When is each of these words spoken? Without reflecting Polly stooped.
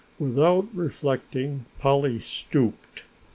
Without 0.17 0.65
reflecting 0.73 1.65
Polly 1.77 2.17
stooped. 2.17 3.03